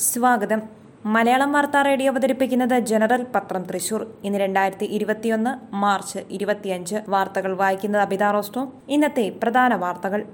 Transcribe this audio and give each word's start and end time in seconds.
സ്വാഗതം. 0.00 0.62
മലയാളം 1.06 1.52
വാർത്താ 1.52 1.82
റേഡിയോ 1.82 2.12
അവതരിപ്പിക്കുന്നത് 2.12 2.78
ജനറൽ 2.78 3.26
പത്രം 3.34 3.62
തൃശൂർ. 3.62 4.18
ഇന്ന് 4.24 4.38
രണ്ടായിരത്തി 4.38 4.84
ഇരുപത്തിയൊന്ന് 4.84 5.74
മാർച്ച് 5.74 6.18
ഇരുപത്തിയഞ്ച് 6.30 6.96
വാർത്തകൾ 7.08 7.56
വായിക്കുന്നത് 7.56 8.02
അബിത 8.02 8.24
റോസ്റ്റോ 8.24 8.72
ഇന്നത്തെ 8.88 9.32
പ്രധാന 9.42 9.74
വാർത്തകൾ. 9.74 10.24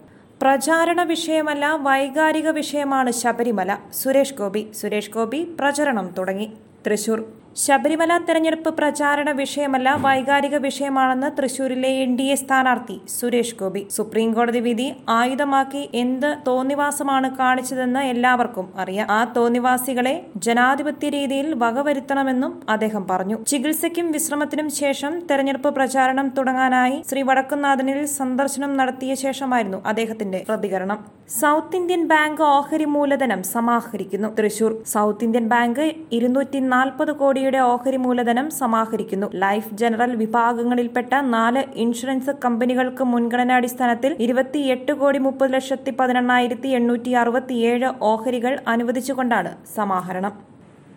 പ്രചാരണ 0.42 1.02
വിഷയമല്ല 1.02 1.72
വൈകാരിക 1.72 2.48
വിഷയമാണ് 2.50 3.10
ശബരിമല. 3.10 3.78
സുരേഷ് 3.92 4.34
ഗോപി 4.34 4.72
സുരേഷ് 4.74 5.10
ഗോപി 5.10 5.56
പ്രചരണം 5.60 6.14
തുടങ്ങി. 6.18 6.52
തൃശൂർ. 6.86 7.35
ശബരിമല 7.64 8.12
തെരഞ്ഞെടുപ്പ് 8.18 8.70
പ്രചാരണ 8.78 9.30
വിഷയമല്ല 9.38 9.88
വൈകാരിക 10.04 10.56
വിഷയമാണെന്ന് 10.64 11.28
തൃശൂരിലെ 11.36 11.90
എൻ 12.00 12.10
ഡി 12.18 12.26
എ 12.32 12.34
സ്ഥാനാർത്ഥി 12.40 12.96
സുരേഷ് 13.12 13.54
ഗോപി. 13.60 13.82
സുപ്രീം 13.96 14.30
കോടതി 14.36 14.60
വിധി 14.66 14.88
ആയുധമാക്കി 15.08 15.82
എന്ത് 16.02 16.28
തോന്നിവാസമാണ് 16.48 17.28
കാണിച്ചതെന്ന് 17.38 18.02
എല്ലാവർക്കും 18.12 18.66
അറിയാം. 18.82 19.06
ആ 19.10 19.20
തോന്നിവാസികളെ 19.36 20.14
ജനാധിപത്യ 20.46 21.10
രീതിയിൽ 21.16 21.48
വകവരുത്തണമെന്നും 21.62 22.52
അദ്ദേഹം 22.74 23.06
പറഞ്ഞു. 23.12 23.38
ചികിത്സയ്ക്കും 23.52 24.10
വിശ്രമത്തിനും 24.16 24.68
ശേഷം 24.80 25.14
തെരഞ്ഞെടുപ്പ് 25.30 25.72
പ്രചാരണം 25.78 26.28
തുടങ്ങാനായി 26.38 26.98
ശ്രീ 27.10 27.22
വടക്കുന്നാഥനിൽ 27.30 28.02
സന്ദർശനം 28.18 28.74
നടത്തിയ 28.82 29.14
ശേഷമായിരുന്നു 29.24 29.80
അദ്ദേഹത്തിന്റെ 29.92 30.42
പ്രതികരണം. 30.50 31.00
സൗത്ത് 31.40 31.76
ഇന്ത്യൻ 31.76 32.02
ബാങ്ക് 32.12 32.44
ഓഹരി 32.52 32.88
മൂലധനം 32.96 33.40
സമാഹരിക്കുന്നു. 33.54 34.28
തൃശൂർ 34.38 34.74
സൗത്ത് 34.94 35.24
ഇന്ത്യൻ 35.24 35.48
ബാങ്ക് 35.54 35.84
ഇരുന്നൂറ്റി 36.18 36.58
നാൽപ്പത് 36.74 37.12
കോടിയുടെ 37.46 37.66
ഓഹരി 37.72 37.98
മൂലധനം 38.04 38.46
സമാഹരിക്കുന്നു. 38.60 39.26
ലൈഫ് 39.42 39.70
ജനറൽ 39.80 40.12
വിഭാഗങ്ങളിൽപ്പെട്ട 40.22 41.12
നാല് 41.34 41.62
ഇൻഷുറൻസ് 41.82 42.32
കമ്പനികൾക്ക് 42.44 43.04
മുൻഗണനാടിസ്ഥാനത്തിൽ 43.12 44.14
ഇരുപത്തിയെട്ട് 44.26 44.94
കോടി 45.02 45.20
മുപ്പത് 45.26 45.54
ലക്ഷത്തി 45.56 45.92
പതിനെണ്ണായിരത്തി 46.00 46.70
എണ്ണൂറ്റി 46.80 47.14
അറുപത്തിയേഴ് 47.22 47.90
ഓഹരികൾ 48.10 48.54
അനുവദിച്ചുകൊണ്ടാണ് 48.74 49.52
സമാഹരണം. 49.76 50.34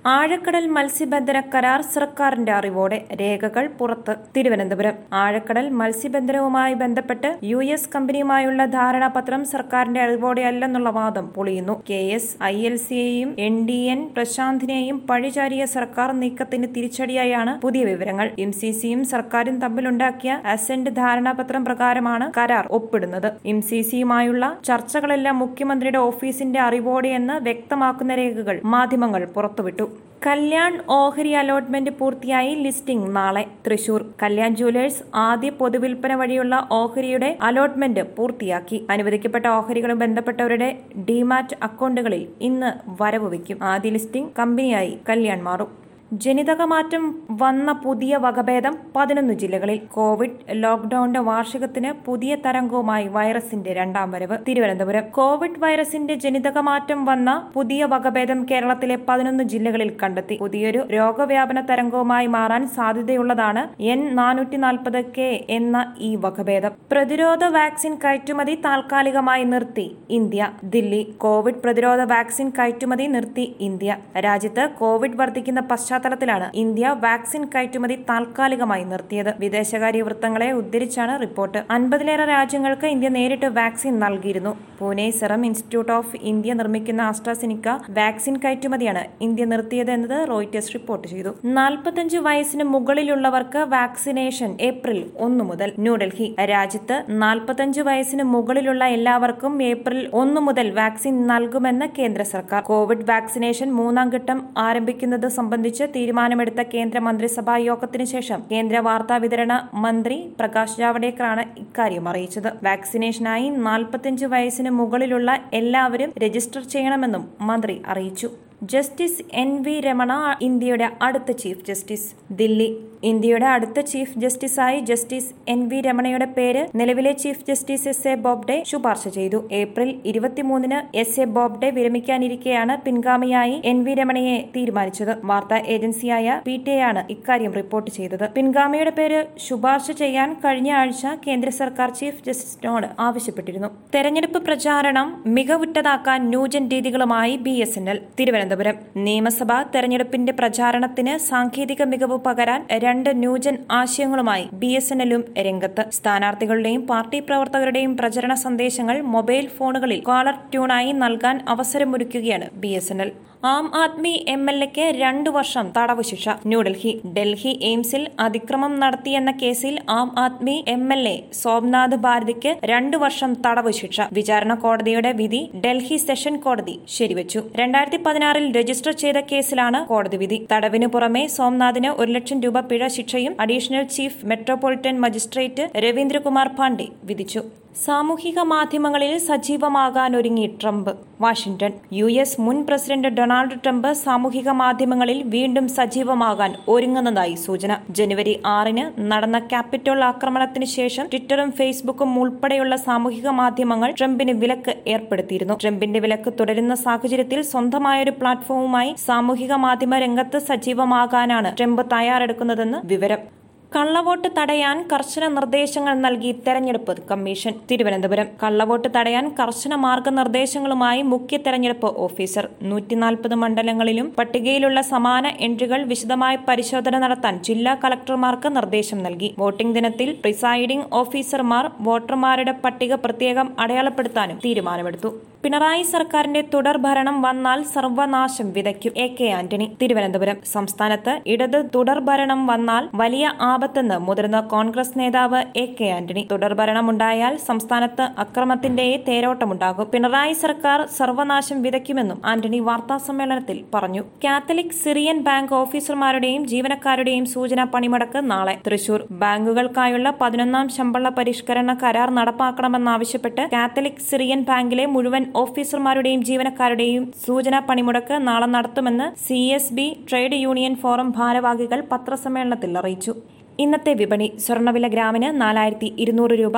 ആഴക്കടൽ 0.05 0.65
മത്സ്യബന്ധന 0.75 1.37
കരാർ 1.53 1.81
സർക്കാരിന്റെ 1.95 2.51
അറിവോടെ 2.51 2.97
രേഖകൾ 3.21 3.67
പുറത്ത് 3.79 4.13
തിരുവനന്തപുരം. 4.35 4.93
ആഴക്കടൽ 5.13 5.69
മത്സ്യബന്ധനവുമായി 5.79 6.73
ബന്ധപ്പെട്ട് 6.73 7.29
യു 7.43 7.59
എസ് 7.75 7.89
കമ്പനിയുമായുള്ള 7.95 8.65
ധാരണാപത്രം 8.65 9.45
സർക്കാരിന്റെ 9.45 10.01
അറിവോടെയല്ലെന്നുള്ള 10.01 10.89
വാദം 10.89 11.25
പൊളിയുന്നു. 11.35 11.75
കെ 11.89 11.99
എസ് 12.17 12.31
ഐ 12.43 12.55
എൽ 12.69 12.77
സിയെയും 12.85 13.35
എൻ 13.47 13.57
ഡി 13.67 13.77
എൻ 13.93 14.01
പ്രശാന്തിനെയും 14.15 14.99
പഴിചാരിയ 15.09 15.65
സർക്കാർ 15.65 16.11
നീക്കത്തിന് 16.21 16.69
തിരിച്ചടിയായാണ് 16.77 17.53
പുതിയ 17.65 17.83
വിവരങ്ങൾ. 17.83 18.29
എം 18.39 18.51
സി 18.51 18.71
സിയും 18.79 19.03
സർക്കാരും 19.13 19.59
തമ്മിലുണ്ടാക്കിയ 19.65 20.39
അസന്റ് 20.55 20.95
ധാരണാപത്രം 21.01 21.65
പ്രകാരമാണ് 21.65 22.27
കരാർ 22.39 22.67
ഒപ്പിടുന്നത്. 22.79 23.29
എം 23.45 23.61
സി 23.61 23.81
സിയുമായുള്ള 23.81 24.53
ചർച്ചകളെല്ലാം 24.69 25.39
മുഖ്യമന്ത്രിയുടെ 25.39 25.97
ഓഫീസിന്റെ 25.97 26.61
അറിവോടെയെന്ന് 26.69 27.37
വ്യക്തമാക്കുന്ന 27.49 28.15
രേഖകൾ 28.15 28.61
മാധ്യമങ്ങൾ 28.77 29.25
പുറത്തുവിട്ടു. 29.37 29.87
കല്യാൺ 30.25 30.79
ഓഹരി 30.89 31.29
അലോട്ട്മെന്റ് 31.29 31.91
പൂർത്തിയായി 31.99 32.55
ലിസ്റ്റിംഗ് 32.55 33.15
നാളെ 33.15 33.47
തൃശൂർ. 33.67 34.05
കല്യാൺ 34.23 34.55
ജുവലേഴ്സ് 34.55 35.03
ആദ്യ 35.15 35.49
പൊതുവിൽപ്പന 35.49 36.13
വഴിയുള്ള 36.13 36.67
ഓഹരിയുടെ 36.71 37.37
അലോട്ട്മെന്റ് 37.41 38.15
പൂർത്തിയാക്കി. 38.15 38.87
അനുവദിക്കപ്പെട്ട 38.89 39.45
ഓഹരികളും 39.45 39.99
ബന്ധപ്പെട്ടവരുടെ 39.99 40.79
ഡിമാറ്റ് 41.09 41.57
അക്കൗണ്ടുകളിൽ 41.63 42.27
ഇന്ന് 42.41 43.01
വരവ് 43.03 43.29
വയ്ക്കും. 43.29 43.63
ആദ്യ 43.63 43.89
ലിസ്റ്റിംഗ് 43.89 44.29
കമ്പനിയായി 44.39 44.97
കല്യാൺ 45.09 45.43
മാറും. 45.43 45.88
ജനിതക 46.13 46.61
മാറ്റം 46.61 47.21
വന്ന 47.31 47.71
പുതിയ 47.71 48.17
വകഭേദം 48.17 48.77
പതിനൊന്ന് 48.95 49.33
ജില്ലകളിൽ. 49.33 49.77
കോവിഡ് 49.77 50.31
ലോക്ഡൌണിന്റെ 50.51 51.19
വാർഷികത്തിന് 51.19 52.05
പുതിയ 52.05 52.35
തരംഗവുമായി 52.35 53.07
വൈറസിന്റെ 53.07 53.73
രണ്ടാം 53.73 54.11
വരവ്. 54.11 54.37
തിരുവനന്തപുരം. 54.47 55.09
കോവിഡ് 55.11 55.59
വൈറസിന്റെ 55.59 56.13
ജനിതക 56.13 56.57
മാറ്റം 56.57 57.05
വന്ന 57.05 57.49
പുതിയ 57.53 57.85
വകഭേദം 57.85 58.45
കേരളത്തിലെ 58.51 58.99
പതിനൊന്ന് 59.07 59.43
ജില്ലകളിൽ 59.43 59.97
കണ്ടെത്തി. 60.03 60.37
പുതിയൊരു 60.37 60.87
രോഗവ്യാപന 60.91 61.61
തരംഗവുമായി 61.61 62.27
മാറാൻ 62.27 62.67
സാധ്യതയുള്ളതാണ് 62.67 63.81
എൻ 63.81 64.15
നാനൂറ്റി 64.15 64.55
നാൽപ്പത് 64.55 65.05
കെ 65.17 65.45
എന്ന 65.49 65.95
ഈ 65.99 66.15
വകഭേദം. 66.15 66.71
പ്രതിരോധ 66.91 67.43
വാക്സിൻ 67.43 67.95
കയറ്റുമതി 67.95 68.55
താൽക്കാലികമായി 68.55 69.43
നിർത്തി 69.43 69.97
ഇന്ത്യ. 70.09 70.51
ദില്ലി. 70.63 71.03
കോവിഡ് 71.17 71.55
പ്രതിരോധ 71.55 72.01
വാക്സിൻ 72.01 72.49
കയറ്റുമതി 72.49 73.03
നിർത്തി 73.03 73.55
ഇന്ത്യ. 73.59 73.97
രാജ്യത്ത് 74.19 74.69
കോവിഡ് 74.79 75.15
വർദ്ധിക്കുന്ന 75.15 75.59
പശ്ചാത്തലം 75.59 75.98
പശ്ചാത്തലത്തിലാണ് 75.99 76.45
ഇന്ത്യ 76.61 76.87
വാക്സിൻ 77.03 77.41
കയറ്റുമതി 77.53 77.95
താൽക്കാലികമായി 78.09 78.83
നിർത്തിയത്. 78.91 79.29
വിദേശകാര്യ 79.39 80.01
വൃത്തങ്ങളെ 80.07 80.47
ഉദ്ധരിച്ചാണ് 80.59 81.13
റിപ്പോർട്ട്. 81.23 81.59
അൻപതിലേറെ 81.75 82.25
രാജ്യങ്ങൾക്ക് 82.31 82.87
ഇന്ത്യ 82.93 83.09
നേരിട്ട് 83.15 83.47
വാക്സിൻ 83.57 83.93
നൽകിയിരുന്നു. 84.03 84.51
Pune 84.79 85.07
serum 85.19 85.41
institute 85.47 85.91
of 85.97 86.19
India 86.31 86.53
നിർമ്മിക്കുന്ന 86.59 87.01
ആസ്ട്രാസിനിക്ക 87.09 87.67
വാക്സിൻ 87.97 88.35
കയറ്റുമതിയാണ് 88.43 89.03
ഇന്ത്യ 89.27 89.45
നിർത്തിയത് 89.53 89.91
എന്നത് 89.95 90.15
റോയിറ്റേഴ്സ് 90.31 90.71
റിപ്പോർട്ട് 90.77 91.05
ചെയ്തു. 91.13 91.33
നാൽപ്പത്തഞ്ച് 91.57 92.21
വയസ്സിന് 92.27 92.67
മുകളിലുള്ളവർക്ക് 92.75 93.63
വാക്സിനേഷൻ 93.75 94.53
ഏപ്രിൽ 94.69 95.01
ഒന്ന് 95.27 95.45
മുതൽ 95.49 95.71
ന്യൂഡൽഹി. 95.85 96.29
രാജ്യത്ത് 96.53 96.97
നാൽപ്പത്തഞ്ച് 97.25 97.83
വയസ്സിന് 97.89 98.27
മുകളിലുള്ള 98.35 98.83
എല്ലാവർക്കും 98.97 99.55
ഏപ്രിൽ 99.71 100.01
ഒന്ന് 100.23 100.39
മുതൽ 100.47 100.69
വാക്സിൻ 100.81 101.17
നൽകുമെന്ന് 101.33 101.89
കേന്ദ്ര 101.99 102.21
സർക്കാർ. 102.33 102.63
കോവിഡ് 102.71 103.05
വാക്സിനേഷൻ 103.13 103.69
മൂന്നാം 103.81 104.09
ഘട്ടം 104.17 104.39
ആരംഭിക്കുന്നത് 104.67 105.29
സംബന്ധിച്ച് 105.39 105.85
തീരുമാനമെടുത്ത 105.95 106.61
കേന്ദ്ര 106.73 106.99
മന്ത്രിസഭാ 106.99 107.55
യോഗത്തിനു 107.57 108.05
ശേഷം 108.13 108.39
കേന്ദ്ര 108.51 108.79
വാർത്താ 108.87 109.17
വിതരണ 109.17 109.69
മന്ത്രി 109.85 110.17
പ്രകാശ് 110.39 110.77
ജാവ്ഡേക്കറാണ് 110.77 111.45
ഇക്കാര്യം 111.59 112.09
അറിയിച്ചത്. 112.09 112.49
വാക്സിനേഷനായി 112.63 113.49
നാൽപ്പത്തിയഞ്ച് 113.49 114.25
വയസ്സിന് 114.25 114.69
മുകളിലുള്ള 114.69 115.39
എല്ലാവരും 115.53 116.13
രജിസ്റ്റർ 116.23 116.63
ചെയ്യണമെന്നും 116.63 117.25
മന്ത്രി 117.41 117.81
അറിയിച്ചു. 117.87 118.29
ജസ്റ്റിസ് 118.63 119.23
എൻ 119.33 119.51
വി 119.63 119.79
രമണ 119.79 120.13
ഇന്ത്യയുടെ 120.41 120.87
അടുത്ത 121.01 121.31
ചീഫ് 121.31 121.65
ജസ്റ്റിസ്. 121.65 122.09
ദില്ലി. 122.31 122.69
ഇന്ത്യയുടെ 123.03 123.45
അടുത്ത 123.45 123.79
ചീഫ് 123.79 124.19
ജസ്റ്റിസായി 124.19 124.79
ജസ്റ്റിസ് 124.79 125.29
എൻ 125.47 125.61
വി 125.69 125.81
രമണയുടെ 125.81 126.25
പേര് 126.25 126.61
നിലവിലെ 126.75 127.11
chief 127.11 127.43
justice 127.47 127.87
S 127.87 128.07
A 128.07 128.15
Bobde 128.15 128.63
ശുപാർശ 128.65 129.07
ചെയ്തു. 129.07 129.39
ഏപ്രിൽ 129.51 129.89
ഇരുപത്തിമൂന്നിന് 130.05 130.97
എസ് 130.97 131.19
എ 131.19 131.25
ബോബ്ഡെ 131.25 131.69
വിരമിക്കാനിരിക്കെയാണ് 131.69 132.81
പിൻഗാമിയായി 132.85 133.61
എൻ 133.65 133.83
വി 133.83 133.93
രമണയെ 133.93 134.49
തീരുമാനിച്ചത്. 134.55 135.13
വാർത്താ 135.23 135.57
ഏജൻസിയായ 135.75 136.41
പി 136.47 136.55
ടി 136.65 136.75
ആണ് 136.89 137.03
ഇക്കാര്യം 137.15 137.53
റിപ്പോർട്ട് 137.53 137.91
ചെയ്തത്. 137.91 138.25
പിൻഗാമിയുടെ 138.35 138.93
പേര് 138.99 139.25
ശുപാർശ 139.37 139.91
ചെയ്യാൻ 139.91 140.33
കഴിഞ്ഞ 140.45 140.71
ആഴ്ച 140.71 141.05
കേന്ദ്ര 141.27 141.49
സർക്കാർ 141.49 141.89
ചീഫ് 141.91 142.21
ജസ്റ്റിസിനോട് 142.27 142.87
ആവശ്യപ്പെട്ടിരുന്നു. 142.99 143.71
തെരഞ്ഞെടുപ്പ് 143.95 144.39
പ്രചാരണം 144.39 145.23
മികവുറ്റതാക്കാൻ 145.37 146.29
new gen 146.29 146.69
രീതികളുമായി 146.69 147.37
B 147.37 147.55
S 147.67 147.79
N 147.79 147.89
L. 147.89 148.01
Thiruvananthapuram 148.19 148.75
നിയമസഭാ 148.97 149.63
തെരഞ്ഞെടുപ്പിന്റെ 149.75 150.33
പ്രചാരണത്തിന് 150.33 151.17
സാങ്കേതിക 151.29 151.83
മികവ് 151.83 152.19
പകരാൻ 152.27 152.61
രണ്ട് 152.89 153.09
ന്യൂജൻ 153.21 153.55
ആശയങ്ങളുമായി 153.79 154.45
ബി 154.61 154.69
എസ് 154.79 154.91
എൻ 154.93 154.99
എല്ലും 155.03 155.23
രംഗത്ത്. 155.47 155.83
സ്ഥാനാർത്ഥികളുടെയും 155.97 156.81
പാർട്ടി 156.91 157.17
പ്രവർത്തകരുടെയും 157.27 157.93
പ്രചരണ 157.99 158.33
സന്ദേശങ്ങൾ 158.43 158.97
മൊബൈൽ 159.15 159.45
ഫോണുകളിൽ 159.55 159.99
കോളർ 160.09 160.35
ട്യൂണായി 160.51 160.91
നൽകാൻ 161.03 161.35
അവസരമൊരുക്കുകയാണ് 161.53 162.47
B 162.61 162.71
S 162.79 162.91
N 162.93 163.01
L. 163.05 163.09
Aam 163.43 163.67
Aadmi 163.75 164.25
M 164.27 164.49
L 164.49 164.63
എക്ക് 164.63 164.85
രണ്ടു 165.01 165.29
വർഷം 165.29 165.65
തടവ് 165.77 166.03
ശിക്ഷ. 166.03 166.29
ന്യൂഡൽഹി 166.45 167.01
ഡൽഹി 167.17 167.59
എയിംസിൽ 167.61 168.07
അതിക്രമം 168.19 168.79
നടത്തിയെന്ന 168.79 169.31
കേസിൽ 169.31 169.79
Aam 169.89 170.19
Aadmi 170.19 170.65
M 170.67 170.93
L 170.93 171.07
A 171.09 171.13
Somnath 171.33 171.95
ഭാരതിക്ക് 172.05 172.51
രണ്ടു 172.65 172.97
വർഷം 172.97 173.33
തടവ് 173.45 173.71
ശിക്ഷ. 173.71 174.01
വിചാരണ 174.13 174.53
കോടതിയുടെ 174.53 175.11
വിധി 175.11 175.41
ഡൽഹി 175.65 175.97
സെഷൻ 175.97 176.37
കോടതി 176.37 176.75
ശരിവച്ചു. 176.87 177.43
രണ്ടായിരത്തി 177.55 177.97
പതിനാറിൽ 177.97 178.57
രജിസ്റ്റർ 178.59 178.93
ചെയ്ത 178.93 179.15
കേസിലാണ് 179.31 179.87
കോടതി 179.87 180.17
വിധി. 180.17 180.47
തടവിനു 180.51 180.87
പുറമെ 180.87 181.27
സോംനാഥിന് 181.27 181.87
ഒരു 181.87 182.11
ലക്ഷം 182.11 182.41
രൂപ 182.41 182.59
പിഴ 182.59 182.87
ശിക്ഷയും 182.87 183.35
additional 183.39 183.83
chief 183.83 184.25
metropolitan 184.25 184.99
magistrate 184.99 185.69
Ravindrakumar 185.77 186.47
Pandey 186.59 186.87
വിധിച്ചു. 187.03 187.43
സാമൂഹിക 187.75 188.39
മാധ്യമങ്ങളിൽ 188.39 189.17
സജീവമാകാനൊരുങ്ങി 189.17 190.45
ട്രംപ്. 190.61 190.89
വാഷിംഗ്ടൺ 191.21 191.71
യു 191.93 192.05
എസ് 192.05 192.41
മുൻ 192.41 192.65
പ്രസിഡന്റ് 192.65 193.07
ഡൊണാൾഡ് 193.07 193.55
ട്രംപ് 193.63 193.93
സാമൂഹിക 193.93 194.49
മാധ്യമങ്ങളിൽ 194.49 195.23
വീണ്ടും 195.25 195.67
സജീവമാകാൻ 195.67 196.55
ഒരുങ്ങുന്നതായി 196.67 197.35
സൂചന. 197.35 197.77
ജനുവരി 197.89 198.41
ആറിന് 198.45 198.85
നടന്ന 199.11 199.39
ക്യാപിറ്റോൾ 199.39 200.03
ആക്രമണത്തിന് 200.03 200.65
ശേഷം 200.65 201.05
ട്വിറ്ററും 201.05 201.51
ഫേസ്ബുക്കും 201.51 202.19
ഉൾപ്പെടെയുള്ള 202.19 202.75
സാമൂഹിക 202.75 203.27
മാധ്യമങ്ങൾ 203.41 203.91
ട്രംപിന് 203.99 204.31
വിലക്ക് 204.31 204.75
ഏർപ്പെടുത്തിയിരുന്നു. 204.87 205.57
ട്രംപിന്റെ 205.61 205.99
വിലക്ക് 205.99 206.33
തുടരുന്ന 206.39 206.75
സാഹചര്യത്തിൽ 206.75 207.41
സ്വന്തമായൊരു 207.41 208.11
പ്ലാറ്റ്ഫോമുമായി 208.11 208.95
സാമൂഹിക 209.07 209.53
മാധ്യമ 209.53 209.97
രംഗത്ത് 209.97 210.39
സജീവമാകാനാണ് 210.39 211.57
ട്രംപ് 211.57 211.83
തയ്യാറെടുക്കുന്നതെന്ന് 211.95 212.79
വിവരം. 212.93 213.38
കള്ളവോട്ട് 213.75 214.27
തടയാൻ 214.37 214.77
കർശന 214.91 215.23
നിർദ്ദേശങ്ങൾ 215.27 215.95
നൽകി 216.05 216.31
തെരഞ്ഞെടുപ്പ് 216.45 216.93
കമ്മീഷൻ. 217.09 217.53
തിരുവനന്തപുരം. 217.71 218.27
കള്ളവോട്ട് 218.43 218.87
തടയാൻ 218.95 219.25
കർശന 219.39 219.75
മാർഗനിർദ്ദേശങ്ങളുമായി 219.83 221.01
മുഖ്യ 221.11 221.37
തെരഞ്ഞെടുപ്പ് 221.37 221.89
ഓഫീസർ. 222.05 222.45
നൂറ്റിനാൽപ്പത് 222.69 223.35
മണ്ഡലങ്ങളിലും 223.35 224.07
പട്ടികയിലുള്ള 224.17 224.81
സമാന 224.81 225.27
എൻട്രികൾ 225.47 225.83
വിശദമായ 225.91 226.35
പരിശോധന 226.47 226.97
നടത്താൻ 227.05 227.35
ജില്ലാ 227.49 227.75
കളക്ടർമാർക്ക് 227.83 228.51
നിർദ്ദേശം 228.55 229.01
നൽകി. 229.03 229.29
വോട്ടിംഗ് 229.39 229.75
ദിനത്തിൽ 229.75 230.09
പ്രിസൈഡിംഗ് 230.23 230.87
ഓഫീസർമാർ 231.01 231.67
വോട്ടർമാരുടെ 231.89 232.55
പട്ടിക 232.65 232.93
പ്രത്യേകം 233.05 233.49
അടയാളപ്പെടുത്താനും 233.59 234.39
തീരുമാനമെടുത്തു. 234.45 235.11
പിണറായി 235.43 235.83
സർക്കാരിന്റെ 235.83 236.41
തുടർ 236.53 236.77
ഭരണം 236.77 237.17
വന്നാൽ 237.21 237.59
സർവനാശം 237.73 238.47
വിതയ്ക്കും 238.55 238.93
എ 238.97 239.05
കെ 239.07 239.27
ആന്റണി. 239.37 239.67
തിരുവനന്തപുരം 239.81 240.37
സംസ്ഥാനത്ത് 240.53 241.13
ഇടത് 241.33 241.57
തുടർ 241.75 241.99
ഭരണം 241.99 242.41
വന്നാൽ 242.47 242.89
വലിയ 243.01 243.25
ആപത്തെന്ന് 243.41 243.97
മുതിർന്ന 244.07 244.39
കോൺഗ്രസ് 244.53 244.95
നേതാവ് 244.99 245.39
എ 245.55 245.65
കെ 245.77 245.87
ആന്റണി. 245.97 246.23
തുടർ 246.31 246.53
ഭരണമുണ്ടായാൽ 246.53 247.35
സംസ്ഥാനത്ത് 247.45 248.07
അക്രമത്തിന്റെ 248.23 248.87
തേരോട്ടമുണ്ടാകും. 249.07 249.87
പിണറായി 249.93 250.35
സർക്കാർ 250.43 250.81
സർവനാശം 250.97 251.61
വിതയ്ക്കുമെന്നും 251.67 252.19
ആന്റണി 252.25 252.59
വാർത്താ 252.67 252.97
സമ്മേളനത്തിൽ 253.07 253.59
പറഞ്ഞു. 253.73 254.03
കാത്തലിക് 254.25 254.77
സിറിയൻ 254.81 255.19
ബാങ്ക് 255.29 255.55
ഓഫീസർമാരുടെയും 255.61 256.45
ജീവനക്കാരുടെയും 256.47 257.25
സൂചന 257.35 257.63
പണിമുടക്ക് 257.75 258.23
നാളെ. 258.33 258.57
തൃശൂർ 258.67 258.99
ബാങ്കുകൾക്കായുള്ള 259.23 260.13
പതിനൊന്നാം 260.21 260.67
ശമ്പള 260.77 261.07
പരിഷ്കരണ 261.21 261.77
കരാർ 261.85 262.09
നടപ്പാക്കണമെന്നാവശ്യപ്പെട്ട് 262.19 263.41
കാത്തലിക് 263.55 264.05
സിറിയൻ 264.11 264.43
ബാങ്കിലെ 264.51 264.87
മുഴുവൻ 264.95 265.25
ഓഫീസർമാരുടെയും 265.35 266.23
ജീവനക്കാരുടെയും 266.23 267.13
സൂചനാ 267.25 267.59
പണിമുടക്ക് 267.59 268.27
നാളെ 268.27 268.45
നടത്തുമെന്ന് 268.45 269.27
C 269.27 269.33
S 269.33 269.73
B 269.73 269.97
trade 270.11 270.33
union 270.33 270.75
forum 270.75 271.13
ഭാരവാഹികൾ 271.17 271.83
പത്രസമ്മേളനത്തിൽ 271.91 272.77
അറിയിച്ചു. 272.77 273.15
ഇന്നത്തെ 273.59 273.93
വിപണി 273.93 274.31
സ്വർണവില 274.39 274.87
ഗ്രാമിന് 274.87 275.41
നാലായിരത്തി 275.41 275.93
ഇരുന്നൂറ് 275.97 276.31
രൂപ 276.31 276.57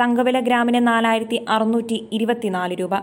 തങ്കവില 0.00 0.40
ഗ്രാമിന് 0.40 0.86
നാലായിരത്തി 0.86 1.44
അറുന്നൂറ്റി 1.48 2.08
ഇരുപത്തിനാല് 2.12 2.74
രൂപ 2.80 2.94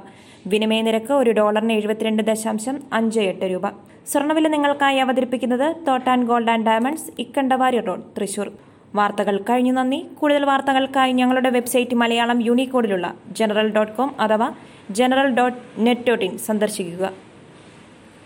വിനിമയ 0.47 0.81
നിരക്ക് 0.81 1.13
ഒരു 1.13 1.31
ഡോളറിന് 1.31 1.73
എഴുപത്തിരണ്ട് 1.73 2.23
ദശാംശം 2.23 2.83
അഞ്ച് 2.93 3.19
എട്ട് 3.19 3.45
രൂപ. 3.45 3.69
സ്വർണവില 4.07 4.47
നിങ്ങൾക്കായി 4.47 4.97
അവതരിപ്പിക്കുന്നത് 4.97 5.75
thought 5.87 6.09
and 6.09 6.25
gold 6.25 6.49
and 6.49 6.65
diamonds 6.65 7.11
Ikkandavari 7.19 7.79
road 7.79 8.01
Thrissur. 8.17 8.51
വാർത്തകൾ 8.95 9.41
കഴിഞ്ഞു 9.41 9.71
നന്ദി. 9.71 10.05
കൂടുതൽ 10.19 10.45
വാർത്തകൾക്കായി 10.45 11.11
ഞങ്ങളുടെ 11.11 11.49
വെബ്സൈറ്റ് 11.49 11.95
മലയാളം 11.95 12.41
യൂണിക്കോഡിലുള്ള 12.45 13.15
ജനറൽ 13.31 13.71
ഡോട്ട് 13.71 13.93
കോം 13.93 14.21
അഥവാ 14.21 14.53
general 14.91 15.29
dot 15.33 15.57
net 15.77 16.01
dot 16.07 16.25
in 16.25 16.37
സന്ദർശിക്കുക. 16.37 17.11